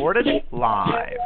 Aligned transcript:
Recorded 0.00 0.44
live. 0.50 1.18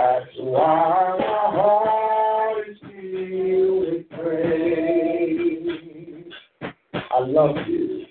That's 0.00 0.32
why 0.38 1.16
my 1.18 1.46
heart 1.60 2.68
is 2.70 2.78
filled 2.80 3.80
with 3.80 4.08
praise. 4.08 5.68
I 6.94 7.18
love 7.18 7.56
you. 7.68 8.06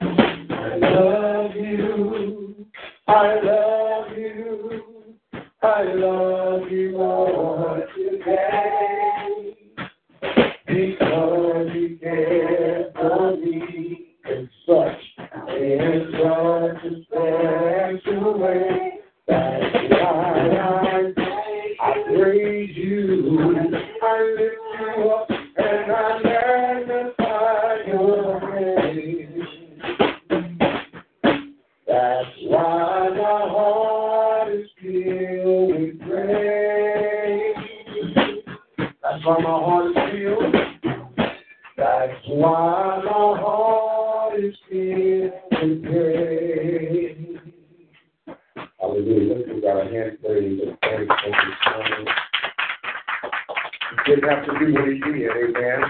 I 0.00 0.76
love 0.76 1.36
you. 1.36 1.41
Didn't 54.06 54.28
have 54.28 54.44
to 54.46 54.58
do 54.58 54.72
what 54.72 54.88
he 54.88 54.98
did, 54.98 55.30
amen. 55.30 55.82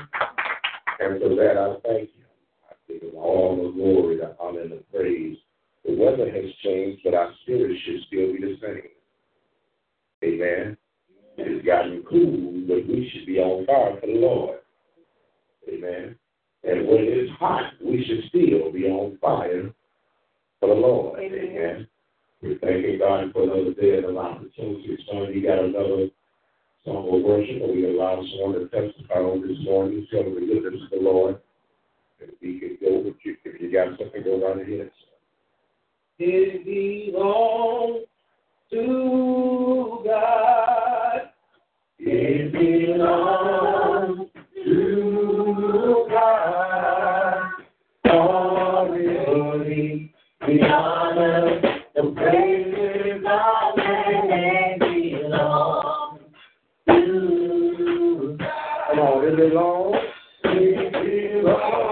And 1.00 1.20
for 1.20 1.34
that, 1.36 1.56
I 1.56 1.88
thank 1.88 2.10
you. 2.16 2.24
I 2.68 2.74
give 2.88 3.02
him 3.02 3.16
all 3.16 3.56
the 3.56 3.72
glory, 3.72 4.16
the 4.16 4.36
honor, 4.38 4.60
and 4.60 4.72
the 4.72 4.84
praise. 4.92 5.36
The 5.84 5.94
weather 5.94 6.30
has 6.30 6.44
changed, 6.62 7.02
but 7.04 7.14
our 7.14 7.32
spirit 7.42 7.76
should 7.84 8.02
still 8.06 8.32
be 8.32 8.38
the 8.40 8.56
same. 8.62 8.90
Amen. 10.24 10.76
It's 11.38 11.66
gotten 11.66 12.04
cool, 12.08 12.64
but 12.68 12.86
we 12.86 13.10
should 13.12 13.26
be 13.26 13.38
on 13.38 13.66
fire 13.66 13.98
for 14.00 14.06
the 14.06 14.12
Lord. 14.12 14.58
Amen. 15.68 16.16
And 16.64 16.86
when 16.86 17.00
it's 17.00 17.32
hot, 17.38 17.72
we 17.84 18.04
should 18.04 18.28
still 18.28 18.70
be 18.70 18.84
on 18.86 19.18
fire 19.20 19.72
for 20.60 20.68
the 20.68 20.74
Lord. 20.74 21.18
Amen. 21.20 21.88
We're 22.42 22.58
thanking 22.58 22.98
God 22.98 23.32
for 23.32 23.44
another 23.44 23.72
day 23.74 23.98
and 23.98 24.06
an 24.06 24.18
opportunity. 24.18 24.98
Son, 25.10 25.32
you 25.32 25.42
got 25.42 25.58
another 25.58 26.08
song 26.84 27.08
of 27.12 27.22
worship, 27.22 27.62
and 27.62 27.72
we 27.72 27.84
allow 27.86 28.22
someone 28.30 28.54
to 28.54 28.68
testify 28.68 29.20
on 29.20 29.46
this 29.46 29.58
morning, 29.62 30.06
tell 30.10 30.24
the 30.24 30.40
goodness 30.40 30.82
of 30.84 30.90
the 30.90 30.96
Lord. 30.96 31.38
If 32.20 32.30
we 32.40 32.58
can 32.58 32.78
go, 32.80 33.08
if 33.08 33.14
you, 33.24 33.36
if 33.44 33.60
you 33.60 33.72
got 33.72 33.98
something, 33.98 34.22
go 34.22 34.40
right 34.46 34.60
ahead. 34.60 34.90
It 36.18 36.64
belongs 37.12 38.06
to 38.70 40.02
God. 40.04 41.20
It 41.98 42.52
belongs 42.52 44.30
to 44.64 46.06
God. 46.10 47.50
All 48.10 48.88
the 48.92 49.24
glory, 49.24 50.14
the 50.46 50.62
honor, 50.62 51.60
the 51.94 52.02
praises 52.16 52.71
On, 58.98 59.24
it 59.24 59.36
belongs. 59.36 59.96
It 60.44 60.92
belongs 60.92 61.91